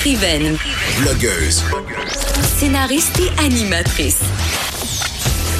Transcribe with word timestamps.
Écrivaine, 0.00 0.56
Blogueuse. 1.02 1.62
scénariste 2.58 3.20
et 3.20 3.44
animatrice. 3.44 4.20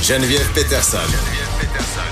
Geneviève 0.03 0.49
Peterson. 0.55 0.97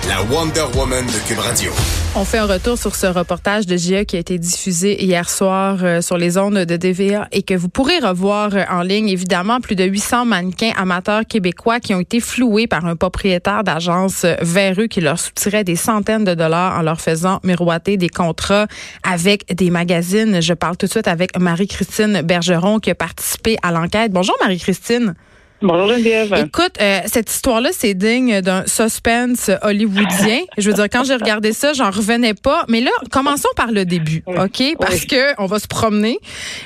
La 0.09 0.23
Wonder 0.23 0.65
Woman 0.75 1.05
de 1.05 1.29
Cube 1.29 1.39
Radio. 1.39 1.71
On 2.17 2.25
fait 2.25 2.39
un 2.39 2.47
retour 2.47 2.79
sur 2.79 2.95
ce 2.95 3.07
reportage 3.07 3.67
de 3.67 3.77
GIA 3.77 4.07
qui 4.07 4.17
a 4.17 4.19
été 4.19 4.39
diffusé 4.39 5.05
hier 5.05 5.29
soir 5.29 5.81
euh, 5.83 6.01
sur 6.01 6.17
les 6.17 6.39
ondes 6.39 6.61
de 6.61 6.77
DVA 6.79 7.29
et 7.31 7.43
que 7.43 7.53
vous 7.53 7.69
pourrez 7.69 7.98
revoir 7.98 8.55
euh, 8.55 8.65
en 8.71 8.81
ligne. 8.81 9.11
Évidemment, 9.11 9.61
plus 9.61 9.77
de 9.77 9.84
800 9.84 10.25
mannequins 10.25 10.73
amateurs 10.79 11.27
québécois 11.29 11.79
qui 11.79 11.93
ont 11.93 12.01
été 12.01 12.21
floués 12.21 12.67
par 12.67 12.87
un 12.87 12.97
propriétaire 12.97 13.65
d'agence 13.65 14.25
véreux 14.41 14.87
qui 14.87 15.03
leur 15.03 15.19
soutirait 15.21 15.65
des 15.65 15.77
centaines 15.77 16.25
de 16.25 16.33
dollars 16.33 16.79
en 16.79 16.83
leur 16.83 17.03
faisant 17.03 17.41
miroiter 17.45 17.98
des 17.98 18.09
contrats 18.09 18.67
avec 19.03 19.55
des 19.55 19.69
magazines. 19.69 20.41
Je 20.41 20.55
parle 20.55 20.79
tout 20.79 20.87
de 20.87 20.91
suite 20.91 21.09
avec 21.09 21.39
Marie-Christine 21.39 22.23
Bergeron 22.23 22.79
qui 22.79 22.91
a 22.91 22.95
participé 22.95 23.59
à 23.62 23.73
l'enquête. 23.73 24.11
Bonjour 24.11 24.37
Marie-Christine. 24.41 25.14
Bonjour 25.61 25.89
Geneviève. 25.89 26.33
Écoute, 26.47 26.75
euh, 26.81 27.01
cette 27.06 27.31
histoire-là, 27.31 27.70
c'est 27.73 27.95
digne 27.95 28.41
d'un 28.42 28.64
suspense 28.67 29.51
hollywoodien. 29.62 30.42
Je 30.56 30.70
veux 30.70 30.75
dire, 30.75 30.89
quand 30.91 31.03
j'ai 31.03 31.17
regardé 31.17 31.53
ça, 31.53 31.73
j'en 31.73 31.91
revenais 31.91 32.34
pas. 32.34 32.64
Mais 32.69 32.81
là, 32.81 32.92
commençons 33.11 33.48
par 33.56 33.73
le 33.73 33.84
début, 33.84 34.23
OK? 34.27 34.62
Parce 34.79 35.05
que 35.05 35.34
on 35.41 35.47
va 35.47 35.59
se 35.59 35.67
promener. 35.67 36.19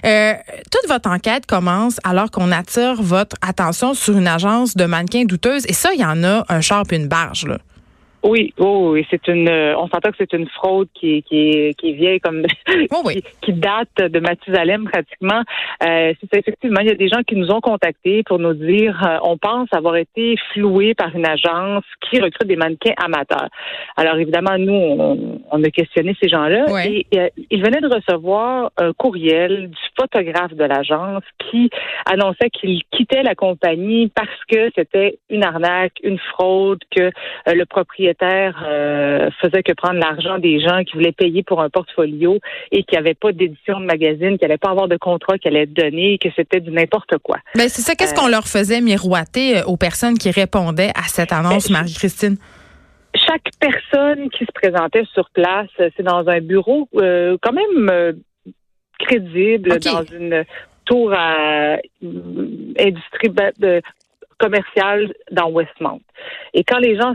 Euh, 0.05 0.35
toute 0.71 0.91
votre 0.91 1.09
enquête 1.09 1.47
commence 1.47 1.97
alors 2.05 2.31
qu'on 2.31 2.53
attire 2.53 3.03
votre 3.03 3.37
attention 3.41 3.95
sur 3.95 4.17
une 4.17 4.29
agence 4.29 4.77
de 4.77 4.85
mannequins 4.85 5.25
douteuses. 5.25 5.65
Et 5.69 5.73
ça, 5.73 5.95
il 5.95 6.01
y 6.01 6.05
en 6.05 6.23
a 6.23 6.45
un 6.51 6.61
char 6.61 6.85
puis 6.87 6.99
une 6.99 7.09
barge, 7.09 7.47
là. 7.47 7.59
Oui, 8.25 8.55
oh, 8.59 8.91
oui, 8.93 9.07
c'est 9.11 9.27
une. 9.29 9.49
euh, 9.49 9.75
on 9.77 9.89
s'entend 9.89 10.11
que 10.11 10.17
c'est 10.19 10.33
une 10.33 10.49
fraude 10.49 10.89
qui 10.95 11.23
qui 11.25 11.75
qui 11.77 11.91
est 11.91 11.95
vieille 11.95 12.21
comme 12.21 12.45
Oh 12.93 13.03
oui. 13.05 13.15
qui, 13.23 13.23
qui 13.41 13.53
date 13.53 13.89
de 13.99 14.21
Mathusalem 14.21 14.85
pratiquement. 14.85 15.43
Euh, 15.85 16.13
c'est 16.31 16.39
effectivement, 16.39 16.81
il 16.81 16.87
y 16.89 16.91
a 16.91 16.95
des 16.95 17.09
gens 17.09 17.23
qui 17.27 17.35
nous 17.37 17.51
ont 17.51 17.61
contactés 17.61 18.23
pour 18.25 18.39
nous 18.39 18.55
dire 18.55 19.01
euh, 19.05 19.19
on 19.25 19.37
pense 19.39 19.69
avoir 19.73 19.97
été 19.97 20.37
floués 20.53 20.95
par 20.95 21.15
une 21.17 21.27
agence 21.27 21.85
qui 22.09 22.21
recrute 22.21 22.47
des 22.47 22.57
mannequins 22.57 22.95
amateurs. 23.05 23.49
Alors 23.97 24.17
évidemment, 24.17 24.57
nous, 24.59 24.73
on, 24.73 25.41
on 25.51 25.65
a 25.65 25.71
questionné 25.71 26.15
ces 26.23 26.29
gens-là 26.29 26.67
Ouais. 26.71 27.05
et 27.11 27.19
euh, 27.19 27.29
ils 27.51 27.63
venaient 27.63 27.81
de 27.81 27.93
recevoir 27.93 28.71
un 28.77 28.93
courriel 28.93 29.69
du 29.71 29.77
photographe 29.99 30.55
de 30.55 30.65
l'agence 30.65 31.25
qui 31.51 31.71
annonçait 32.07 32.51
qu'il 32.51 32.83
quittait 32.93 33.23
la 33.25 33.35
compagnie 33.35 34.09
parce 34.15 34.29
que 34.49 34.71
c'était 34.77 35.19
une 35.29 35.43
arnaque, 35.45 35.95
une 36.05 36.19
fraude, 36.19 36.79
que 36.95 37.03
euh, 37.03 37.11
le 37.49 37.65
propriétaire 37.67 38.12
euh, 38.23 39.31
faisait 39.41 39.63
que 39.63 39.73
prendre 39.73 39.99
l'argent 39.99 40.39
des 40.39 40.61
gens 40.61 40.85
qui 40.85 40.95
voulaient 40.95 41.13
payer 41.13 41.43
pour 41.43 41.61
un 41.63 41.71
portfolio 41.71 42.39
et 42.71 42.85
qui 42.85 42.95
n'avaient 42.95 43.15
pas 43.15 43.33
d'édition 43.33 43.81
de 43.81 43.85
magazine, 43.87 44.39
qui 44.39 44.45
n'allaient 44.45 44.59
pas 44.59 44.71
avoir 44.71 44.89
de 44.89 44.97
contrat 44.97 45.39
qui 45.39 45.49
allait 45.49 45.63
être 45.63 45.73
donné, 45.73 46.19
que 46.19 46.29
c'était 46.37 46.61
du 46.61 46.71
n'importe 46.71 47.19
quoi. 47.23 47.39
Ben, 47.55 47.69
c'est 47.69 47.83
ça. 47.83 47.95
Qu'est-ce 47.95 48.15
qu'on 48.15 48.29
leur 48.29 48.47
faisait 48.49 48.81
miroiter 48.81 49.59
euh, 49.59 49.65
aux 49.67 49.77
personnes 49.77 50.19
qui 50.19 50.31
répondaient 50.31 50.91
à 50.95 51.05
cette 51.05 51.33
annonce, 51.33 51.69
Ben, 51.69 51.79
Marie-Christine? 51.79 52.37
Chaque 53.15 53.51
personne 53.61 54.31
qui 54.31 54.45
se 54.45 54.53
présentait 54.53 55.05
sur 55.13 55.29
place, 55.31 55.69
euh, 55.81 55.91
c'est 55.97 56.03
dans 56.03 56.27
un 56.29 56.41
bureau 56.41 56.89
euh, 56.97 57.37
quand 57.43 57.53
même 57.53 57.89
euh, 57.91 58.13
crédible, 58.99 59.79
dans 59.81 60.05
une 60.05 60.45
tour 60.85 61.13
à 61.13 61.75
euh, 61.75 61.77
industrie 62.79 63.29
de- 63.59 63.83
commerciale 64.39 65.13
dans 65.31 65.51
Westmount. 65.51 66.01
Et 66.55 66.65
quand 66.65 66.79
les 66.79 66.97
gens 66.97 67.15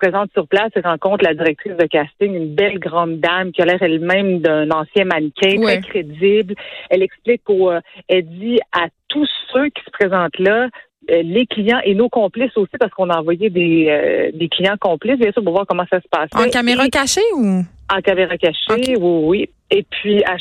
se 0.00 0.08
présentent 0.08 0.32
sur 0.32 0.46
place 0.48 0.70
et 0.76 0.80
rencontrent 0.80 1.24
la 1.24 1.34
directrice 1.34 1.76
de 1.76 1.86
casting, 1.86 2.34
une 2.34 2.54
belle 2.54 2.78
grande 2.78 3.20
dame 3.20 3.52
qui 3.52 3.60
a 3.62 3.64
l'air 3.64 3.82
elle-même 3.82 4.40
d'un 4.40 4.70
ancien 4.70 5.04
mannequin, 5.04 5.58
Ouais. 5.60 5.80
très 5.80 5.88
crédible. 5.90 6.54
Elle 6.90 7.02
explique 7.02 7.42
au, 7.48 7.70
euh, 7.70 7.80
elle 8.08 8.26
dit 8.26 8.58
à 8.72 8.86
tous 9.08 9.28
ceux 9.52 9.66
qui 9.68 9.82
se 9.84 9.90
présentent 9.90 10.38
là, 10.38 10.68
euh, 11.10 11.22
les 11.22 11.46
clients 11.46 11.80
et 11.84 11.94
nos 11.94 12.08
complices 12.08 12.56
aussi, 12.56 12.72
parce 12.78 12.92
qu'on 12.92 13.10
a 13.10 13.18
envoyé 13.18 13.50
des, 13.50 13.86
euh, 13.88 14.30
des 14.32 14.48
clients 14.48 14.76
complices, 14.80 15.18
bien 15.18 15.32
sûr, 15.32 15.42
pour 15.42 15.52
voir 15.52 15.66
comment 15.66 15.86
ça 15.90 16.00
se 16.00 16.08
passe. 16.08 16.28
En 16.34 16.48
caméra 16.50 16.88
cachée 16.88 17.20
ou? 17.36 17.62
En 17.92 18.00
caméra 18.00 18.36
cachée, 18.36 18.56
oui, 18.70 18.94
oui. 19.00 19.48
Et 19.70 19.84
puis, 19.88 20.22
à 20.24 20.36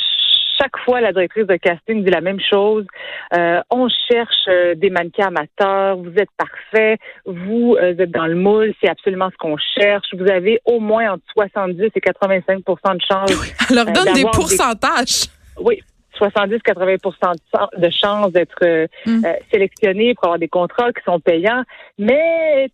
chaque 0.60 0.78
fois, 0.86 1.02
la 1.02 1.12
directrice 1.14 1.48
de 1.48 1.56
casting 1.56 2.04
dit 2.04 2.10
la 2.12 2.22
même 2.22 2.40
chose. 2.40 2.86
Euh, 3.36 3.62
on 3.70 3.88
cherche 4.12 4.36
euh, 4.48 4.76
des 4.76 4.90
mannequins 4.90 5.28
amateurs. 5.28 5.98
Vous 5.98 6.14
êtes 6.18 6.30
parfaits. 6.38 7.00
Vous 7.26 7.76
euh, 7.80 7.96
êtes 7.98 8.12
dans 8.12 8.28
le 8.28 8.36
moule. 8.36 8.74
C'est 8.82 8.90
absolument 8.90 9.30
ce 9.32 9.38
qu'on 9.38 9.58
cherche. 9.58 10.08
Vous 10.14 10.30
avez 10.30 10.60
au 10.66 10.80
moins 10.80 11.14
entre 11.14 11.24
70 11.36 11.90
et 11.96 12.02
85 12.02 12.58
de 12.58 12.64
chance. 13.08 13.32
Elle 13.70 13.76
leur 13.76 13.88
Euh, 13.88 13.92
donne 13.92 14.06
des 14.14 14.24
d'avoir 14.24 14.32
des- 14.34 14.38
pourcentages. 14.40 15.28
Oui. 15.62 15.82
70-80 16.20 16.98
de 16.98 17.88
de 17.88 17.90
chances 17.90 18.32
d'être 18.34 18.58
euh, 18.64 18.88
Mm. 19.06 19.26
euh, 19.26 19.34
sélectionné 19.52 20.14
pour 20.16 20.26
avoir 20.26 20.40
des 20.40 20.50
contrats 20.50 20.92
qui 20.92 21.02
sont 21.06 21.20
payants. 21.22 21.64
Mais 21.98 22.70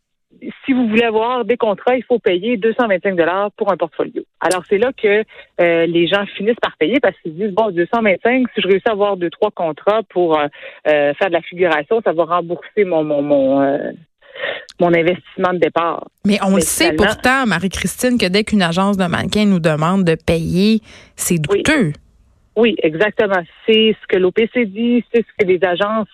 si 0.66 0.74
vous 0.74 0.88
voulez 0.88 1.04
avoir 1.04 1.46
des 1.46 1.58
contrats, 1.58 1.96
il 1.96 2.04
faut 2.04 2.20
payer 2.20 2.58
225 2.58 3.16
dollars 3.16 3.52
pour 3.52 3.72
un 3.72 3.78
portfolio. 3.78 4.24
Alors 4.40 4.64
c'est 4.70 4.78
là 4.78 4.92
que 4.94 5.24
euh, 5.62 5.86
les 5.86 6.08
gens 6.08 6.26
finissent 6.38 6.60
par 6.62 6.76
payer 6.78 7.00
parce 7.00 7.16
qu'ils 7.22 7.34
se 7.34 7.38
disent 7.38 7.54
bon 7.54 7.72
225 7.72 8.48
si 8.54 8.62
je 8.62 8.68
réussis 8.68 8.88
à 8.88 8.92
avoir 8.92 9.18
deux 9.18 9.30
trois 9.30 9.52
contrats 9.52 10.02
pour 10.10 10.38
euh, 10.38 10.48
euh, 10.88 11.14
faire 11.14 11.28
de 11.28 11.34
la 11.34 11.42
figuration, 11.42 12.02
ça 12.04 12.14
va 12.14 12.26
rembourser 12.26 12.84
mon 12.86 13.04
mon 13.04 13.22
mon 13.22 13.62
euh, 13.62 13.92
mon 14.80 14.94
investissement 14.94 15.54
de 15.54 15.60
départ. 15.60 16.08
Mais 16.26 16.38
on 16.44 16.50
Mais 16.50 16.56
le 16.56 16.62
sait 16.62 16.94
pourtant, 16.94 17.46
Marie-Christine, 17.46 18.18
que 18.18 18.26
dès 18.26 18.44
qu'une 18.44 18.62
agence 18.62 18.98
de 18.98 19.06
mannequins 19.06 19.46
nous 19.46 19.60
demande 19.60 20.04
de 20.04 20.16
payer, 20.16 20.82
c'est 21.16 21.38
douteux. 21.38 21.88
Oui, 21.88 21.94
exactement. 22.64 23.42
C'est 23.66 23.96
ce 24.02 24.08
que 24.08 24.18
l'OPC 24.18 24.66
dit, 24.66 25.04
c'est 25.14 25.26
ce 25.26 25.32
que 25.46 25.46
les 25.52 25.60
agences 25.64 26.08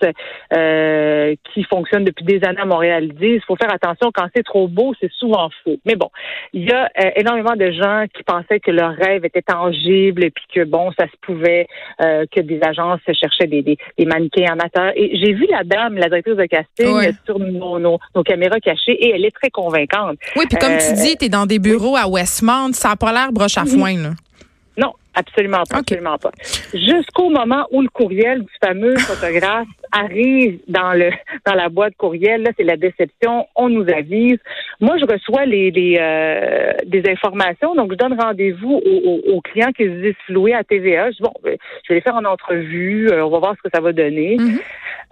euh, 0.54 1.36
qui 1.54 1.64
fonctionnent 1.66 2.04
depuis 2.06 2.26
des 2.26 2.44
années 2.48 2.62
à 2.62 2.66
Montréal 2.66 3.10
disent. 3.10 3.42
Il 3.42 3.44
faut 3.46 3.56
faire 3.56 3.72
attention, 3.74 4.12
quand 4.14 4.28
c'est 4.36 4.44
trop 4.44 4.68
beau, 4.68 4.94
c'est 5.00 5.12
souvent 5.12 5.50
faux. 5.64 5.78
Mais 5.86 5.96
bon, 5.96 6.10
il 6.54 6.64
y 6.68 6.72
a 6.72 6.86
euh, 7.00 7.10
énormément 7.16 7.56
de 7.56 7.72
gens 7.72 8.06
qui 8.14 8.24
pensaient 8.24 8.60
que 8.60 8.72
leur 8.72 8.94
rêve 8.96 9.24
était 9.26 9.42
tangible 9.44 10.24
et 10.24 10.32
puis 10.32 10.46
que, 10.54 10.64
bon, 10.64 10.92
ça 10.98 11.06
se 11.06 11.18
pouvait, 11.22 11.68
euh, 12.02 12.26
que 12.36 12.42
des 12.42 12.60
agences 12.64 13.00
cherchaient 13.14 13.48
des, 13.48 13.62
des, 13.62 13.78
des 13.98 14.06
mannequins 14.06 14.52
amateurs. 14.54 14.92
Et 14.96 15.18
j'ai 15.18 15.34
vu 15.34 15.46
la 15.50 15.64
dame, 15.64 15.96
la 15.98 16.08
directrice 16.10 16.38
de 16.38 16.46
casting, 16.46 17.14
sur 17.26 17.38
nos, 17.38 17.78
nos, 17.80 18.00
nos 18.16 18.24
caméras 18.24 18.60
cachées 18.60 18.94
et 18.94 19.12
elle 19.16 19.26
est 19.26 19.36
très 19.36 19.50
convaincante. 19.50 20.18
Oui, 20.36 20.46
puis 20.50 20.58
comme 20.58 20.78
tu 20.78 20.92
Euh, 20.92 20.96
dis, 20.96 21.18
tu 21.18 21.26
es 21.26 21.30
dans 21.30 21.46
des 21.46 21.60
bureaux 21.60 21.96
à 21.96 22.08
Westmount, 22.08 22.74
ça 22.74 22.90
n'a 22.90 22.96
pas 22.96 23.12
l'air 23.12 23.32
broche 23.32 23.58
à 23.58 23.66
foin. 23.66 23.96
Là. 23.98 24.10
Absolument 25.14 25.64
pas, 25.70 25.78
absolument 25.78 26.18
pas. 26.18 26.32
Jusqu'au 26.74 27.30
moment 27.30 27.68
où 27.72 27.82
le 27.82 27.90
courriel 27.90 28.42
du 28.42 28.52
fameux 28.64 28.98
photographe 28.98 29.68
arrive 29.92 30.60
dans 30.68 30.94
le 30.94 31.10
dans 31.46 31.54
la 31.56 31.70
boîte 31.70 31.96
courriel, 31.98 32.44
là 32.44 32.52
c'est 32.58 32.64
la 32.64 32.78
déception. 32.78 33.48
On 33.56 33.70
nous 33.70 33.86
avise. 33.90 34.38
Moi, 34.80 34.98
je 35.00 35.06
reçois 35.06 35.46
les, 35.46 35.70
les 35.72 35.98
euh, 36.00 36.74
des 36.86 37.04
informations, 37.10 37.76
donc 37.76 37.92
je 37.92 37.98
donne 37.98 38.20
rendez-vous 38.20 38.82
aux, 38.86 39.02
aux- 39.10 39.36
aux 39.36 39.42
clients 39.42 39.72
qui 39.72 39.84
se 39.86 39.90
disent 40.02 40.16
floués 40.26 40.54
à 40.54 40.64
TVA. 40.64 41.12
Je 41.12 41.18
dis 41.18 41.24
bon, 41.24 41.34
ben, 41.44 41.56
je 41.84 41.90
vais 41.90 41.96
les 41.96 42.02
faire 42.02 42.16
en 42.16 42.26
entrevue. 42.26 43.10
euh, 43.12 43.26
on 43.26 43.30
va 43.30 43.40
voir 43.40 43.56
ce 43.58 43.62
que 43.70 43.70
ça 43.74 43.82
va 43.82 43.92
donner. 43.94 44.38
Mhm. 44.40 44.60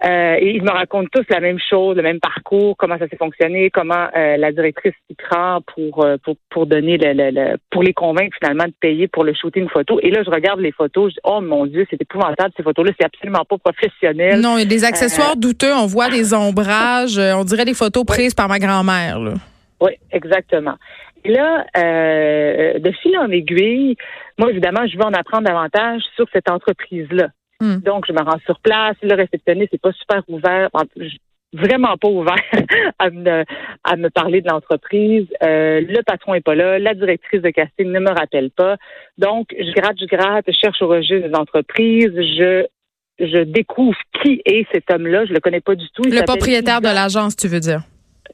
Euh, 0.02 0.36
et 0.40 0.52
ils 0.52 0.62
me 0.62 0.70
racontent 0.70 1.08
tous 1.12 1.26
la 1.28 1.40
même 1.40 1.58
chose, 1.58 1.94
le 1.94 2.02
même 2.02 2.20
parcours, 2.20 2.74
comment 2.78 2.96
ça 2.98 3.06
s'est 3.06 3.18
fonctionné, 3.18 3.68
comment 3.68 4.06
euh, 4.16 4.38
la 4.38 4.50
directrice 4.50 4.94
s'y 5.06 5.14
prend 5.14 5.60
pour, 5.74 6.04
euh, 6.06 6.16
pour 6.24 6.36
pour 6.48 6.64
donner 6.66 6.96
le, 6.96 7.12
le- 7.12 7.30
le- 7.30 7.56
pour 7.70 7.82
les 7.82 7.92
convaincre 7.92 8.34
finalement 8.40 8.64
de 8.64 8.72
payer 8.80 9.08
pour 9.08 9.24
le 9.24 9.34
shooter 9.34 9.60
une 9.60 9.68
photo. 9.68 10.00
Et 10.02 10.10
là, 10.10 10.22
je 10.24 10.30
regarde 10.30 10.60
les 10.60 10.72
photos, 10.72 11.10
je 11.10 11.14
dis 11.16 11.20
oh 11.24 11.42
mon 11.42 11.66
dieu, 11.66 11.86
c'est 11.90 12.00
épouvantable 12.00 12.50
ces 12.56 12.62
photos-là, 12.62 12.92
c'est 12.98 13.04
absolument 13.04 13.44
pas 13.44 13.58
professionnel. 13.58 14.40
Non, 14.40 14.56
y 14.56 14.64
des 14.70 14.84
accessoires 14.84 15.36
douteux, 15.36 15.74
on 15.74 15.86
voit 15.86 16.08
des 16.08 16.32
ombrages, 16.32 17.18
euh, 17.18 17.34
on 17.34 17.44
dirait 17.44 17.66
des 17.66 17.74
photos 17.74 18.04
prises 18.04 18.34
par 18.34 18.48
ma 18.48 18.58
grand-mère. 18.58 19.18
Oui, 19.80 19.92
exactement. 20.12 20.76
Et 21.24 21.32
là, 21.32 21.66
euh, 21.76 22.78
de 22.78 22.90
fil 22.92 23.16
en 23.18 23.30
aiguille, 23.30 23.96
moi, 24.38 24.50
évidemment, 24.50 24.86
je 24.86 24.96
veux 24.96 25.04
en 25.04 25.12
apprendre 25.12 25.44
davantage 25.44 26.02
sur 26.16 26.26
cette 26.32 26.48
entreprise-là. 26.48 27.28
Hmm. 27.60 27.76
Donc, 27.78 28.06
je 28.08 28.12
me 28.12 28.22
rends 28.22 28.38
sur 28.46 28.58
place. 28.60 28.96
Le 29.02 29.14
réceptionniste 29.14 29.72
n'est 29.72 29.78
pas 29.78 29.92
super 29.92 30.22
ouvert. 30.28 30.70
Vraiment 31.52 31.96
pas 31.96 32.08
ouvert 32.08 32.36
à 32.98 33.10
me, 33.10 33.44
à 33.84 33.96
me 33.96 34.08
parler 34.08 34.40
de 34.40 34.48
l'entreprise. 34.48 35.26
Euh, 35.42 35.80
le 35.80 36.02
patron 36.04 36.34
est 36.34 36.40
pas 36.40 36.54
là. 36.54 36.78
La 36.78 36.94
directrice 36.94 37.42
de 37.42 37.50
casting 37.50 37.90
ne 37.90 38.00
me 38.00 38.10
rappelle 38.10 38.50
pas. 38.50 38.76
Donc, 39.18 39.48
je 39.58 39.72
gratte, 39.72 39.98
je 40.00 40.06
gratte, 40.06 40.46
je 40.48 40.52
cherche 40.52 40.80
au 40.80 40.88
registre 40.88 41.28
des 41.28 41.34
entreprises. 41.34 42.14
Je 42.14 42.66
je 43.20 43.44
découvre 43.44 43.96
qui 44.22 44.42
est 44.44 44.66
cet 44.72 44.90
homme-là. 44.90 45.26
Je 45.26 45.32
le 45.32 45.40
connais 45.40 45.60
pas 45.60 45.74
du 45.74 45.86
tout. 45.90 46.02
le 46.02 46.24
propriétaire 46.24 46.80
de 46.80 46.88
l'agence, 46.88 47.36
tu 47.36 47.48
veux 47.48 47.60
dire? 47.60 47.82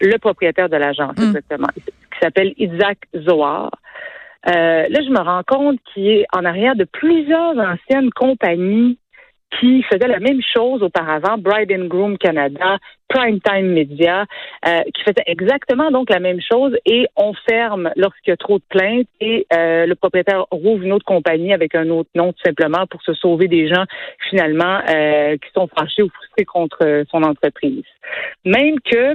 Le 0.00 0.18
propriétaire 0.18 0.68
de 0.68 0.76
l'agence, 0.76 1.16
mm. 1.18 1.22
exactement. 1.22 1.68
Qui 1.74 2.18
s'appelle 2.22 2.54
Isaac 2.56 2.98
Zohar. 3.16 3.70
Euh, 4.48 4.86
là, 4.88 5.00
je 5.04 5.10
me 5.10 5.20
rends 5.20 5.42
compte 5.46 5.78
qu'il 5.92 6.06
est 6.06 6.26
en 6.32 6.44
arrière 6.44 6.76
de 6.76 6.84
plusieurs 6.84 7.56
anciennes 7.58 8.10
compagnies 8.10 8.98
qui 9.58 9.82
faisaient 9.84 10.08
la 10.08 10.18
même 10.18 10.40
chose 10.54 10.82
auparavant, 10.82 11.38
Bride 11.38 11.72
and 11.72 11.86
Groom 11.86 12.18
Canada, 12.18 12.78
Primetime 13.08 13.72
Media, 13.72 14.24
euh, 14.66 14.82
qui 14.92 15.02
faisaient 15.02 15.24
exactement 15.26 15.90
donc 15.90 16.10
la 16.10 16.18
même 16.18 16.40
chose. 16.40 16.76
Et 16.84 17.06
on 17.16 17.32
ferme 17.48 17.90
lorsqu'il 17.96 18.30
y 18.30 18.32
a 18.32 18.36
trop 18.36 18.58
de 18.58 18.64
plaintes. 18.68 19.06
Et 19.20 19.46
euh, 19.52 19.86
le 19.86 19.94
propriétaire 19.94 20.44
rouvre 20.50 20.82
une 20.82 20.92
autre 20.92 21.04
compagnie 21.04 21.52
avec 21.52 21.74
un 21.74 21.88
autre 21.90 22.10
nom 22.14 22.32
tout 22.32 22.42
simplement 22.44 22.86
pour 22.90 23.02
se 23.02 23.14
sauver 23.14 23.46
des 23.46 23.68
gens 23.68 23.84
finalement 24.28 24.80
euh, 24.88 25.36
qui 25.36 25.50
sont 25.54 25.68
fâchés 25.68 26.02
ou 26.02 26.10
frustrés 26.10 26.44
contre 26.44 27.04
son 27.10 27.22
entreprise. 27.22 27.84
Même 28.44 28.80
que 28.80 29.14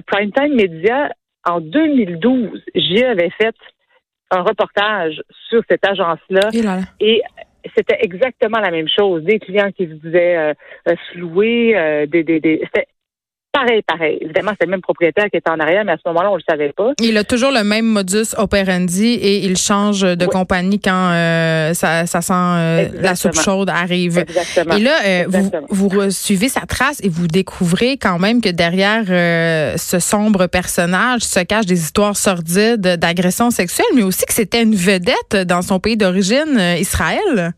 Primetime 0.06 0.54
Media 0.54 1.10
en 1.44 1.60
2012, 1.60 2.62
j'y 2.74 3.04
avais 3.04 3.30
fait 3.30 3.54
un 4.30 4.42
reportage 4.42 5.22
sur 5.48 5.62
cette 5.68 5.86
agence-là. 5.86 6.48
Et 7.00 7.22
c'était 7.76 7.98
exactement 8.00 8.58
la 8.58 8.70
même 8.70 8.88
chose. 8.88 9.22
Des 9.24 9.38
clients 9.38 9.70
qui 9.72 9.86
se 9.86 9.92
disaient 9.92 10.36
euh, 10.36 10.54
euh 10.88 10.96
flouer, 11.12 11.76
euh, 11.76 12.06
des, 12.06 12.22
des, 12.22 12.40
des 12.40 12.60
c'était 12.64 12.88
pareil, 13.62 13.82
pareil. 13.82 14.18
Évidemment, 14.20 14.52
c'est 14.58 14.66
le 14.66 14.70
même 14.70 14.80
propriétaire 14.80 15.26
qui 15.30 15.36
était 15.36 15.50
en 15.50 15.60
arrière, 15.60 15.84
mais 15.84 15.92
à 15.92 15.96
ce 15.96 16.08
moment-là, 16.08 16.30
on 16.30 16.36
le 16.36 16.42
savait 16.48 16.72
pas. 16.72 16.92
Il 17.00 17.16
a 17.16 17.24
toujours 17.24 17.50
le 17.52 17.64
même 17.64 17.86
modus 17.86 18.34
operandi 18.36 19.14
et 19.14 19.44
il 19.44 19.56
change 19.56 20.02
de 20.02 20.26
compagnie 20.26 20.80
quand 20.80 21.10
euh, 21.12 21.74
ça, 21.74 22.06
ça 22.06 22.20
sent 22.20 22.32
euh, 22.34 22.88
la 23.00 23.14
soupe 23.14 23.34
chaude 23.34 23.70
arrive. 23.70 24.18
Exactement. 24.18 24.76
Et 24.76 24.80
là, 24.80 24.96
euh, 25.04 25.24
vous, 25.68 25.88
vous 25.88 26.10
suivez 26.10 26.48
sa 26.48 26.62
trace 26.62 27.00
et 27.02 27.08
vous 27.08 27.28
découvrez 27.28 27.96
quand 27.96 28.18
même 28.18 28.40
que 28.40 28.48
derrière 28.48 29.04
ce 29.78 29.98
sombre 29.98 30.46
personnage 30.46 31.22
se 31.22 31.40
cachent 31.40 31.66
des 31.66 31.80
histoires 31.80 32.16
sordides 32.16 32.80
d'agressions 32.80 33.50
sexuelles, 33.50 33.86
mais 33.94 34.02
aussi 34.02 34.24
que 34.24 34.34
c'était 34.34 34.62
une 34.62 34.74
vedette 34.74 35.36
dans 35.46 35.62
son 35.62 35.78
pays 35.78 35.96
d'origine, 35.96 36.60
Israël. 36.78 37.54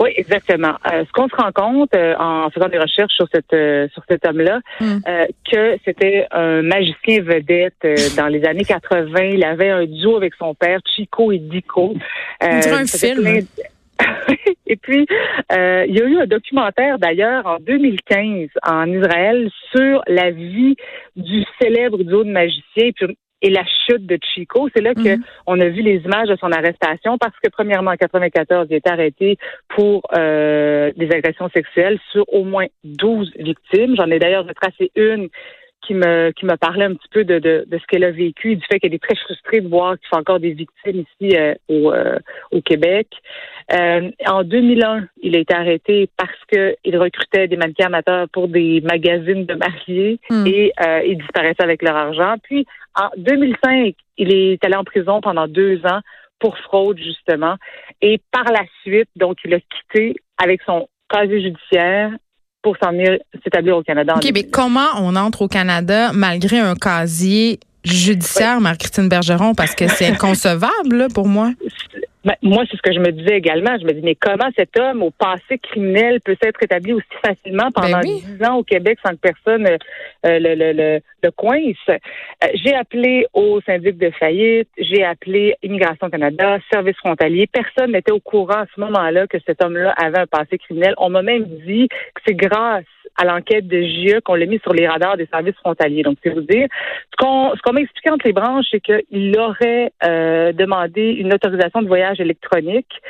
Oui, 0.00 0.10
exactement. 0.16 0.74
Euh, 0.92 1.04
ce 1.06 1.12
qu'on 1.12 1.28
se 1.28 1.36
rend 1.36 1.52
compte 1.52 1.94
euh, 1.94 2.14
en 2.18 2.50
faisant 2.50 2.68
des 2.68 2.78
recherches 2.78 3.14
sur 3.14 3.26
cette 3.32 3.52
euh, 3.52 3.86
sur 3.92 4.02
cet 4.08 4.26
homme-là, 4.26 4.60
hmm. 4.80 5.00
que 5.50 5.76
c'était 5.84 6.26
un 6.32 6.62
magicien 6.62 7.22
vedette 7.22 7.78
dans 8.16 8.26
les 8.26 8.44
années 8.44 8.64
80. 8.64 9.22
Il 9.22 9.44
avait 9.44 9.70
un 9.70 9.84
duo 9.84 10.16
avec 10.16 10.34
son 10.34 10.54
père, 10.54 10.80
Chico 10.94 11.30
et 11.30 11.38
Dico. 11.38 11.94
On 12.42 12.58
dirait 12.58 12.82
un 12.82 12.86
film. 12.86 13.46
et 14.66 14.76
puis, 14.76 15.06
il 15.50 15.94
y 15.94 16.02
a 16.02 16.04
eu 16.04 16.18
un 16.18 16.26
documentaire 16.26 16.98
d'ailleurs 16.98 17.46
en 17.46 17.58
2015 17.60 18.48
en 18.66 18.92
Israël 18.92 19.48
sur 19.72 20.02
la 20.08 20.32
vie 20.32 20.74
du 21.14 21.44
célèbre 21.60 22.02
duo 22.02 22.24
de 22.24 22.30
magiciens. 22.30 22.90
Puis 22.96 23.16
et 23.44 23.50
la 23.50 23.62
chute 23.86 24.06
de 24.06 24.18
Chico. 24.34 24.68
C'est 24.74 24.82
là 24.82 24.94
que 24.94 25.16
mhm. 25.16 25.22
on 25.46 25.60
a 25.60 25.68
vu 25.68 25.82
les 25.82 25.98
images 25.98 26.28
de 26.28 26.36
son 26.36 26.50
arrestation 26.50 27.18
parce 27.18 27.38
que 27.42 27.50
premièrement 27.50 27.90
en 27.90 27.96
94, 27.96 28.66
il 28.70 28.76
été 28.76 28.90
arrêté 28.90 29.38
pour 29.68 30.02
euh, 30.16 30.90
des 30.96 31.10
agressions 31.12 31.50
sexuelles 31.54 31.98
sur 32.10 32.24
au 32.32 32.42
moins 32.44 32.66
12 32.84 33.32
victimes. 33.38 33.96
J'en 33.96 34.10
ai 34.10 34.18
d'ailleurs 34.18 34.46
retracé 34.46 34.90
une 34.96 35.28
qui 35.86 35.94
me 35.94 36.30
qui 36.32 36.46
me 36.46 36.56
parlait 36.56 36.84
un 36.84 36.94
petit 36.94 37.08
peu 37.10 37.24
de, 37.24 37.38
de, 37.38 37.64
de 37.66 37.78
ce 37.78 37.84
qu'elle 37.86 38.04
a 38.04 38.10
vécu 38.10 38.52
et 38.52 38.56
du 38.56 38.64
fait 38.66 38.78
qu'elle 38.78 38.94
est 38.94 39.02
très 39.02 39.16
frustrée 39.16 39.60
de 39.60 39.68
voir 39.68 39.98
qu'il 39.98 40.08
y 40.12 40.16
a 40.16 40.18
encore 40.18 40.40
des 40.40 40.52
victimes 40.52 41.04
ici 41.20 41.36
euh, 41.36 41.54
au, 41.68 41.92
euh, 41.92 42.18
au 42.50 42.60
Québec. 42.60 43.08
Euh, 43.72 44.10
en 44.26 44.42
2001, 44.44 45.08
il 45.22 45.36
a 45.36 45.38
été 45.38 45.54
arrêté 45.54 46.08
parce 46.16 46.38
qu'il 46.50 46.96
recrutait 46.96 47.48
des 47.48 47.56
mannequins 47.56 47.86
amateurs 47.86 48.28
pour 48.32 48.48
des 48.48 48.80
magazines 48.82 49.46
de 49.46 49.54
mariés 49.54 50.18
hmm. 50.30 50.46
et 50.46 50.72
il 51.06 51.18
disparaissait 51.18 51.62
avec 51.62 51.82
leur 51.82 51.96
argent. 51.96 52.36
Puis 52.42 52.66
en 52.94 53.08
2005, 53.16 53.94
il 54.18 54.32
est 54.32 54.64
allé 54.64 54.76
en 54.76 54.84
prison 54.84 55.20
pendant 55.20 55.48
deux 55.48 55.84
ans 55.86 56.00
pour 56.38 56.58
fraude 56.58 56.98
justement 56.98 57.56
et 58.02 58.20
par 58.30 58.44
la 58.44 58.64
suite, 58.82 59.08
donc 59.16 59.38
il 59.44 59.54
a 59.54 59.60
quitté 59.60 60.16
avec 60.36 60.60
son 60.62 60.88
casier 61.08 61.42
judiciaire 61.42 62.10
pour 62.64 62.76
s'en 62.82 62.92
s'établir 63.44 63.76
au 63.76 63.82
Canada. 63.82 64.14
OK, 64.16 64.28
mais 64.32 64.44
comment 64.44 64.88
on 64.98 65.14
entre 65.14 65.42
au 65.42 65.48
Canada 65.48 66.10
malgré 66.14 66.58
un 66.58 66.74
casier 66.74 67.60
judiciaire, 67.84 68.58
Marie-Christine 68.60 69.08
Bergeron, 69.08 69.54
parce 69.54 69.74
que 69.74 69.86
c'est 69.86 70.06
inconcevable 70.06 71.08
pour 71.14 71.28
moi? 71.28 71.50
Ben, 72.24 72.34
moi, 72.42 72.64
c'est 72.70 72.76
ce 72.76 72.82
que 72.82 72.92
je 72.92 73.00
me 73.00 73.12
disais 73.12 73.36
également. 73.36 73.76
Je 73.78 73.84
me 73.84 73.92
dis, 73.92 74.00
mais 74.02 74.14
comment 74.14 74.48
cet 74.56 74.78
homme 74.78 75.02
au 75.02 75.10
passé 75.10 75.58
criminel 75.58 76.20
peut 76.22 76.36
s'être 76.42 76.62
établi 76.62 76.94
aussi 76.94 77.06
facilement 77.22 77.68
ben 77.74 77.82
pendant 77.82 78.00
dix 78.00 78.44
ans 78.44 78.56
au 78.56 78.62
Québec 78.62 78.98
sans 79.04 79.12
que 79.12 79.20
personne 79.20 79.66
euh, 79.66 79.78
le, 80.24 80.54
le, 80.54 80.72
le, 80.72 81.00
le, 81.22 81.30
coince? 81.30 81.76
Euh, 81.90 81.98
j'ai 82.54 82.74
appelé 82.74 83.26
au 83.34 83.60
syndic 83.60 83.98
de 83.98 84.10
faillite, 84.10 84.68
j'ai 84.78 85.04
appelé 85.04 85.54
Immigration 85.62 86.08
Canada, 86.08 86.58
service 86.72 86.96
frontalier. 86.96 87.46
Personne 87.46 87.92
n'était 87.92 88.12
au 88.12 88.20
courant 88.20 88.62
à 88.62 88.66
ce 88.74 88.80
moment-là 88.80 89.26
que 89.26 89.38
cet 89.46 89.62
homme-là 89.62 89.92
avait 89.96 90.20
un 90.20 90.26
passé 90.26 90.56
criminel. 90.58 90.94
On 90.96 91.10
m'a 91.10 91.22
même 91.22 91.44
dit 91.44 91.88
que 91.88 92.22
c'est 92.26 92.34
grâce 92.34 92.84
à 93.16 93.24
l'enquête 93.24 93.66
de 93.66 93.80
GIE 93.80 94.20
qu'on 94.24 94.34
l'a 94.34 94.46
mis 94.46 94.58
sur 94.60 94.72
les 94.72 94.86
radars 94.86 95.16
des 95.16 95.26
services 95.26 95.56
frontaliers. 95.56 96.02
Donc, 96.02 96.18
c'est 96.22 96.30
vous 96.30 96.40
dire. 96.40 96.66
Ce 97.12 97.16
qu'on 97.16 97.52
ce 97.54 97.62
qu'on 97.62 97.72
m'a 97.72 97.80
expliqué 97.80 98.10
entre 98.10 98.26
les 98.26 98.32
branches, 98.32 98.66
c'est 98.70 98.80
qu'il 98.80 99.38
aurait 99.38 99.92
euh, 100.04 100.52
demandé 100.52 101.02
une 101.02 101.32
autorisation 101.32 101.82
de 101.82 101.88
voyage 101.88 102.20
électronique. 102.20 103.00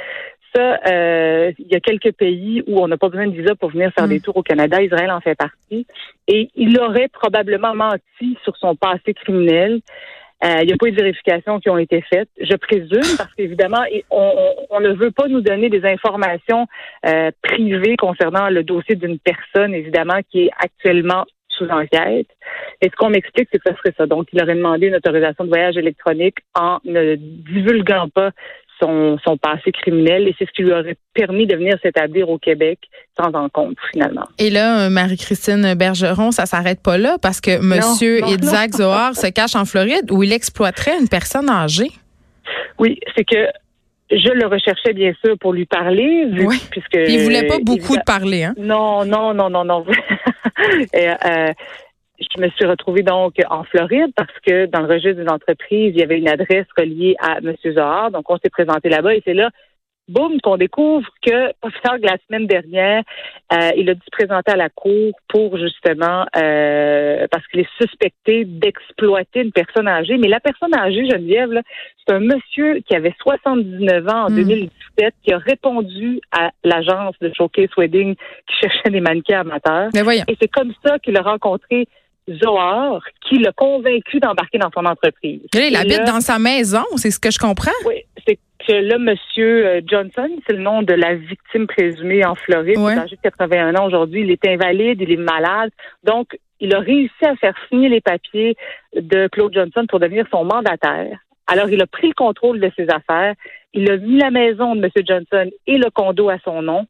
Ça, 0.54 0.78
euh, 0.88 1.52
il 1.58 1.66
y 1.66 1.74
a 1.74 1.80
quelques 1.80 2.12
pays 2.12 2.62
où 2.68 2.80
on 2.80 2.86
n'a 2.86 2.96
pas 2.96 3.08
besoin 3.08 3.26
de 3.26 3.34
visa 3.34 3.54
pour 3.56 3.70
venir 3.70 3.90
faire 3.92 4.06
des 4.06 4.18
mm. 4.18 4.22
tours 4.22 4.36
au 4.36 4.42
Canada. 4.42 4.80
Israël 4.80 5.10
en 5.10 5.20
fait 5.20 5.34
partie. 5.34 5.86
Et 6.28 6.50
il 6.54 6.78
aurait 6.78 7.08
probablement 7.08 7.74
menti 7.74 8.38
sur 8.44 8.56
son 8.56 8.76
passé 8.76 9.14
criminel. 9.14 9.80
Euh, 10.44 10.58
il 10.60 10.66
n'y 10.66 10.72
a 10.72 10.76
pas 10.76 10.88
eu 10.88 10.92
de 10.92 10.96
vérifications 10.96 11.58
qui 11.58 11.70
ont 11.70 11.78
été 11.78 12.02
faites, 12.02 12.28
je 12.38 12.54
présume, 12.56 13.16
parce 13.16 13.32
qu'évidemment, 13.34 13.82
on, 14.10 14.80
ne 14.80 14.92
veut 14.92 15.10
pas 15.10 15.26
nous 15.28 15.40
donner 15.40 15.70
des 15.70 15.84
informations 15.86 16.66
euh, 17.06 17.30
privées 17.42 17.96
concernant 17.96 18.50
le 18.50 18.62
dossier 18.62 18.94
d'une 18.94 19.18
personne, 19.18 19.72
évidemment, 19.72 20.20
qui 20.30 20.46
est 20.46 20.50
actuellement 20.58 21.24
sous 21.48 21.68
enquête. 21.68 22.26
Et 22.82 22.90
ce 22.90 22.96
qu'on 22.96 23.10
m'explique, 23.10 23.48
c'est 23.52 23.58
que 23.58 23.70
ce 23.70 23.76
serait 23.76 23.94
ça. 23.96 24.06
Donc, 24.06 24.26
il 24.32 24.42
aurait 24.42 24.56
demandé 24.56 24.88
une 24.88 24.96
autorisation 24.96 25.44
de 25.44 25.48
voyage 25.48 25.76
électronique 25.76 26.38
en 26.54 26.78
ne 26.84 27.14
divulguant 27.14 28.08
pas 28.08 28.30
son, 28.80 29.18
son 29.24 29.36
passé 29.36 29.72
criminel 29.72 30.28
et 30.28 30.34
c'est 30.38 30.46
ce 30.46 30.52
qui 30.52 30.62
lui 30.62 30.72
aurait 30.72 30.96
permis 31.14 31.46
de 31.46 31.56
venir 31.56 31.76
s'établir 31.82 32.28
au 32.28 32.38
Québec 32.38 32.78
sans 33.18 33.32
en 33.34 33.48
compte 33.48 33.76
finalement. 33.92 34.26
Et 34.38 34.50
là, 34.50 34.86
euh, 34.86 34.90
Marie-Christine 34.90 35.74
Bergeron, 35.74 36.30
ça 36.30 36.46
s'arrête 36.46 36.82
pas 36.82 36.98
là 36.98 37.16
parce 37.20 37.40
que 37.40 37.60
Monsieur 37.60 38.20
Isaac 38.26 38.72
Zohar 38.72 39.14
se 39.14 39.28
cache 39.28 39.56
en 39.56 39.64
Floride 39.64 40.10
où 40.10 40.22
il 40.22 40.32
exploiterait 40.32 40.98
une 41.00 41.08
personne 41.08 41.48
âgée. 41.48 41.90
Oui, 42.78 42.98
c'est 43.16 43.24
que 43.24 43.46
je 44.10 44.30
le 44.30 44.46
recherchais 44.46 44.92
bien 44.92 45.12
sûr 45.24 45.36
pour 45.38 45.52
lui 45.52 45.66
parler, 45.66 46.26
oui. 46.32 46.60
puisque 46.70 46.98
il 47.08 47.20
voulait 47.22 47.46
pas 47.46 47.58
beaucoup 47.60 47.96
de 47.96 48.02
parler, 48.04 48.44
hein 48.44 48.54
Non, 48.58 49.04
non, 49.04 49.32
non, 49.32 49.48
non, 49.48 49.64
non. 49.64 49.84
et, 50.92 51.08
euh, 51.08 51.52
je 52.34 52.40
me 52.40 52.48
suis 52.50 52.66
retrouvée 52.66 53.02
donc 53.02 53.34
en 53.48 53.64
Floride 53.64 54.12
parce 54.16 54.38
que 54.46 54.66
dans 54.66 54.80
le 54.80 54.88
registre 54.88 55.20
d'une 55.20 55.30
entreprise, 55.30 55.92
il 55.94 55.98
y 55.98 56.02
avait 56.02 56.18
une 56.18 56.28
adresse 56.28 56.66
reliée 56.76 57.16
à 57.20 57.38
M. 57.38 57.54
Zohar. 57.64 58.10
Donc, 58.10 58.30
on 58.30 58.38
s'est 58.38 58.50
présenté 58.50 58.88
là-bas 58.88 59.14
et 59.14 59.22
c'est 59.24 59.34
là, 59.34 59.50
boum, 60.08 60.40
qu'on 60.40 60.56
découvre 60.56 61.06
que, 61.22 61.52
tard 61.82 61.96
que 61.96 62.06
la 62.06 62.16
semaine 62.26 62.46
dernière, 62.46 63.02
euh, 63.52 63.70
il 63.76 63.88
a 63.88 63.94
dû 63.94 64.00
se 64.00 64.10
présenter 64.10 64.52
à 64.52 64.56
la 64.56 64.68
cour 64.68 65.12
pour 65.28 65.56
justement, 65.58 66.26
euh, 66.36 67.26
parce 67.30 67.46
qu'il 67.48 67.60
est 67.60 67.68
suspecté 67.80 68.44
d'exploiter 68.44 69.40
une 69.40 69.52
personne 69.52 69.88
âgée. 69.88 70.16
Mais 70.18 70.28
la 70.28 70.40
personne 70.40 70.74
âgée, 70.74 71.08
Geneviève, 71.08 71.60
c'est 72.06 72.14
un 72.14 72.20
monsieur 72.20 72.80
qui 72.80 72.94
avait 72.94 73.14
79 73.22 74.08
ans 74.08 74.24
en 74.24 74.30
2017 74.30 74.70
hmm. 74.70 75.08
qui 75.22 75.32
a 75.32 75.38
répondu 75.38 76.20
à 76.32 76.50
l'agence 76.62 77.14
de 77.20 77.32
Showcase 77.34 77.70
Wedding 77.76 78.14
qui 78.14 78.56
cherchait 78.60 78.90
des 78.90 79.00
mannequins 79.00 79.40
amateurs. 79.40 79.90
Mais 79.94 80.18
Et 80.28 80.36
c'est 80.40 80.50
comme 80.50 80.72
ça 80.84 80.98
qu'il 80.98 81.16
a 81.16 81.22
rencontré 81.22 81.88
Zohar 82.30 83.02
qui 83.28 83.38
l'a 83.38 83.52
convaincu 83.52 84.18
d'embarquer 84.18 84.58
dans 84.58 84.70
son 84.74 84.84
entreprise. 84.86 85.42
il 85.54 85.76
habite 85.76 86.04
dans 86.04 86.20
sa 86.20 86.38
maison, 86.38 86.84
c'est 86.96 87.10
ce 87.10 87.20
que 87.20 87.30
je 87.30 87.38
comprends. 87.38 87.70
Oui, 87.84 88.02
c'est 88.26 88.38
que 88.66 88.72
là, 88.72 88.98
Monsieur 88.98 89.66
euh, 89.66 89.80
Johnson, 89.86 90.28
c'est 90.46 90.54
le 90.54 90.62
nom 90.62 90.82
de 90.82 90.94
la 90.94 91.14
victime 91.14 91.66
présumée 91.66 92.24
en 92.24 92.34
Floride, 92.34 92.78
il 92.78 92.88
est 92.88 92.98
âgé 92.98 93.16
de 93.16 93.20
81 93.22 93.74
ans 93.76 93.86
aujourd'hui, 93.86 94.22
il 94.22 94.30
est 94.30 94.46
invalide, 94.46 95.00
il 95.00 95.12
est 95.12 95.16
malade. 95.16 95.70
Donc, 96.02 96.38
il 96.60 96.74
a 96.74 96.78
réussi 96.78 97.24
à 97.24 97.36
faire 97.36 97.54
signer 97.68 97.88
les 97.88 98.00
papiers 98.00 98.56
de 98.94 99.28
Claude 99.28 99.52
Johnson 99.52 99.84
pour 99.88 100.00
devenir 100.00 100.26
son 100.30 100.44
mandataire. 100.44 101.18
Alors, 101.46 101.68
il 101.68 101.80
a 101.82 101.86
pris 101.86 102.08
le 102.08 102.14
contrôle 102.14 102.58
de 102.58 102.70
ses 102.76 102.88
affaires. 102.88 103.34
Il 103.74 103.90
a 103.90 103.98
mis 103.98 104.18
la 104.18 104.30
maison 104.30 104.74
de 104.74 104.82
M. 104.82 104.90
Johnson 105.06 105.50
et 105.66 105.76
le 105.76 105.90
condo 105.90 106.30
à 106.30 106.38
son 106.42 106.62
nom. 106.62 106.86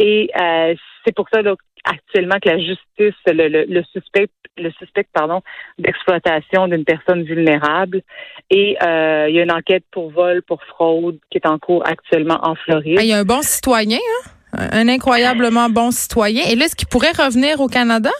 Et 0.00 0.30
euh, 0.40 0.74
c'est 1.04 1.14
pour 1.14 1.28
ça 1.32 1.42
actuellement 1.84 2.36
que 2.42 2.48
la 2.48 2.58
justice, 2.58 3.14
le, 3.26 3.82
suspect, 3.92 4.28
le 4.56 4.70
suspect 4.72 5.06
pardon, 5.12 5.42
d'exploitation 5.78 6.68
d'une 6.68 6.84
personne 6.84 7.22
vulnérable. 7.22 8.02
Et 8.50 8.76
euh, 8.82 9.26
il 9.28 9.34
y 9.34 9.40
a 9.40 9.42
une 9.42 9.52
enquête 9.52 9.84
pour 9.90 10.10
vol, 10.10 10.42
pour 10.42 10.62
fraude 10.64 11.18
qui 11.30 11.38
est 11.38 11.46
en 11.46 11.58
cours 11.58 11.86
actuellement 11.86 12.38
en 12.42 12.54
Floride. 12.54 12.98
il 13.00 13.06
y 13.06 13.12
a 13.12 13.18
un 13.18 13.24
bon 13.24 13.42
citoyen, 13.42 13.98
hein? 13.98 14.30
Un 14.52 14.88
incroyablement 14.88 15.68
bon 15.68 15.92
citoyen. 15.92 16.42
Et 16.50 16.56
là, 16.56 16.64
est-ce 16.64 16.74
qu'il 16.74 16.88
pourrait 16.88 17.12
revenir 17.12 17.60
au 17.60 17.68
Canada? 17.68 18.10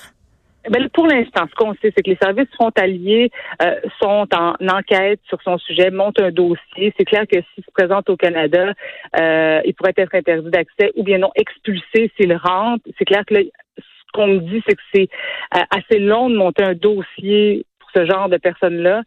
Ben, 0.69 0.89
pour 0.91 1.07
l'instant, 1.07 1.47
ce 1.49 1.55
qu'on 1.55 1.73
sait, 1.75 1.93
c'est 1.97 2.03
que 2.03 2.11
les 2.11 2.19
services 2.21 2.53
frontaliers 2.55 3.31
euh, 3.63 3.81
sont 4.01 4.27
en 4.35 4.55
enquête 4.69 5.21
sur 5.27 5.41
son 5.43 5.57
sujet, 5.59 5.91
montent 5.91 6.21
un 6.21 6.31
dossier. 6.31 6.93
C'est 6.99 7.07
clair 7.07 7.27
que 7.27 7.39
s'il 7.55 7.65
se 7.65 7.71
présente 7.73 8.11
au 8.11 8.17
Canada, 8.17 8.75
euh, 9.19 9.61
il 9.65 9.75
pourrait 9.75 9.95
être 9.97 10.15
interdit 10.15 10.51
d'accès 10.51 10.93
ou 10.97 11.03
bien 11.03 11.19
non 11.19 11.31
expulsé 11.35 12.13
s'il 12.17 12.35
rentre. 12.35 12.85
C'est 12.99 13.07
clair 13.07 13.25
que 13.25 13.37
ce 13.37 14.13
qu'on 14.13 14.27
me 14.27 14.39
dit, 14.41 14.63
c'est 14.69 14.75
que 14.75 14.83
c'est 14.95 15.09
euh, 15.57 15.61
assez 15.71 15.99
long 15.99 16.29
de 16.29 16.37
monter 16.37 16.65
un 16.65 16.75
dossier 16.75 17.65
pour 17.79 17.91
ce 17.95 18.05
genre 18.05 18.29
de 18.29 18.37
personnes-là. 18.37 19.03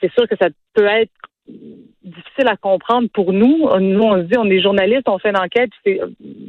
C'est 0.00 0.12
sûr 0.12 0.28
que 0.28 0.36
ça 0.40 0.48
peut 0.74 0.86
être 0.86 1.10
difficile 2.02 2.48
à 2.48 2.56
comprendre 2.56 3.08
pour 3.12 3.32
nous. 3.32 3.68
Nous, 3.80 4.02
on 4.02 4.16
se 4.16 4.22
dit, 4.22 4.36
on 4.36 4.46
est 4.46 4.60
journalistes, 4.60 5.08
on 5.08 5.18
fait 5.18 5.30
une 5.30 5.38
enquête, 5.38 5.70
c'est 5.84 6.00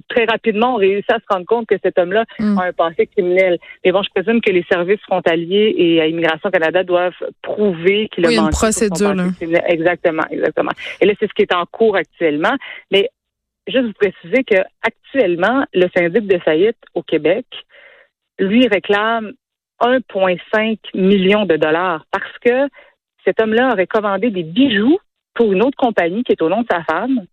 très 0.08 0.26
rapidement, 0.26 0.74
on 0.74 0.78
réussit 0.78 1.12
à 1.12 1.20
se 1.20 1.26
rendre 1.30 1.46
compte 1.46 1.68
que 1.68 1.76
cet 1.84 1.98
homme-là 2.00 2.26
Mm. 2.40 2.58
a 2.58 2.64
un 2.66 2.74
passé 2.74 3.08
criminel. 3.08 3.60
Mais 3.84 3.92
bon, 3.92 4.02
je 4.04 4.10
présume 4.10 4.42
que 4.42 4.52
les 4.52 4.66
services 4.72 5.00
frontaliers 5.02 5.74
et 5.78 6.02
à 6.02 6.08
Immigration 6.08 6.50
Canada 6.50 6.84
doivent 6.84 7.14
prouver 7.42 8.10
qu'il 8.10 8.26
a 8.26 8.30
Oui, 8.30 8.36
une 8.36 8.42
menti 8.42 8.56
son 8.56 8.66
procédure, 8.66 9.16
passé 9.16 9.46
là. 9.46 9.70
Exactement, 9.70 10.24
exactement. 10.32 10.72
Et 11.02 11.06
là, 11.06 11.14
c'est 11.20 11.28
ce 11.28 11.34
qui 11.34 11.44
est 11.44 11.54
en 11.54 11.66
cours 11.66 11.96
actuellement. 11.96 12.56
Mais 12.92 13.10
juste 13.68 13.86
vous 13.86 13.94
préciser 13.94 14.44
que 14.44 14.56
actuellement, 14.82 15.66
le 15.74 15.88
syndic 15.96 16.28
de 16.28 16.38
faillite 16.40 16.78
au 16.96 17.04
Québec, 17.04 17.46
lui 18.40 18.68
réclame 18.68 19.34
1,5 19.82 20.78
million 20.96 21.46
de 21.46 21.56
dollars 21.58 22.06
parce 22.12 22.38
que 22.44 22.68
cet 23.26 23.42
homme-là 23.42 23.72
aurait 23.72 23.88
commandé 23.88 24.30
des 24.30 24.44
bijoux 24.44 24.98
pour 25.34 25.52
une 25.52 25.64
autre 25.64 25.78
compagnie 25.78 26.24
qui 26.24 26.32
est 26.32 26.42
au 26.42 26.50
nom 26.50 26.62
de 26.62 26.68
sa 26.70 26.84
femme 26.84 27.26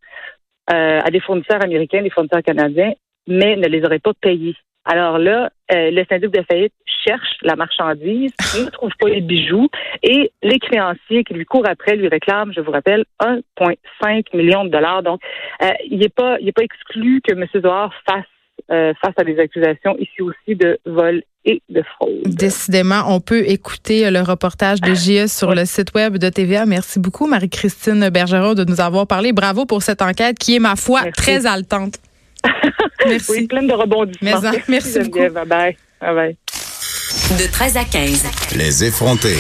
euh, 0.73 1.01
à 1.03 1.11
des 1.11 1.21
fournisseurs 1.21 1.63
américains, 1.63 2.03
des 2.03 2.11
fournisseurs 2.11 2.43
canadiens, 2.43 2.93
mais 3.27 3.57
ne 3.57 3.67
les 3.67 3.85
aurait 3.85 3.99
pas 3.99 4.13
payés. 4.21 4.57
Alors 4.85 5.19
là, 5.19 5.51
euh, 5.73 5.91
le 5.91 6.05
syndic 6.09 6.31
de 6.31 6.43
faillite 6.43 6.73
cherche 7.05 7.37
la 7.43 7.55
marchandise, 7.55 8.33
ne 8.59 8.71
trouve 8.71 8.93
pas 8.99 9.09
les 9.09 9.21
bijoux 9.21 9.69
et 10.03 10.33
les 10.43 10.59
créanciers 10.59 11.25
qui 11.25 11.35
lui 11.35 11.45
courent 11.45 11.69
après 11.69 11.97
lui 11.97 12.09
réclament, 12.09 12.53
je 12.55 12.61
vous 12.61 12.71
rappelle, 12.71 13.05
1,5 13.21 14.37
million 14.37 14.65
de 14.65 14.71
dollars. 14.71 15.03
Donc, 15.03 15.21
euh, 15.63 15.71
il 15.87 15.99
n'est 15.99 16.09
pas, 16.09 16.39
il 16.41 16.49
est 16.49 16.53
pas 16.53 16.63
exclu 16.63 17.21
que 17.21 17.33
M. 17.33 17.47
Zohar 17.61 17.93
fasse 18.09 18.25
euh, 18.71 18.93
face 19.03 19.15
à 19.17 19.25
des 19.25 19.39
accusations 19.39 19.97
ici 19.99 20.23
aussi 20.23 20.57
de 20.57 20.79
vol 20.87 21.23
et 21.45 21.63
de 21.69 21.83
fraude. 21.95 22.23
Décidément, 22.25 23.03
on 23.09 23.21
peut 23.21 23.49
écouter 23.49 24.11
le 24.11 24.21
reportage 24.21 24.81
de 24.81 24.95
JE 24.95 25.27
sur 25.27 25.55
le 25.55 25.65
site 25.65 25.95
web 25.95 26.19
de 26.19 26.29
TVA. 26.29 26.67
Merci 26.67 27.01
beaucoup, 27.01 27.27
Marie-Christine 27.27 28.11
Bergeron, 28.11 28.55
de 28.55 28.65
nous 28.65 28.81
avoir 28.81 29.07
parlé. 29.07 29.33
Bravo 29.33 29.65
pour 29.65 29.83
cette 29.83 30.03
enquête 30.03 30.39
qui 30.39 30.57
est, 30.57 30.59
ma 30.59 30.77
foi, 30.77 31.01
Merci. 31.05 31.23
très 31.23 31.47
haletante. 31.47 31.95
Merci. 33.07 33.31
Oui, 33.33 33.47
pleine 33.47 33.67
de 33.67 33.73
rebondissements. 33.73 34.41
Merci. 34.69 34.99
Bye 35.11 35.31
bye. 35.47 35.77
Bye 36.01 36.15
bye. 36.15 36.37
De 37.39 37.51
13 37.51 37.77
à 37.77 37.85
15. 37.85 38.25
Les 38.57 38.85
effrontés. 38.85 39.37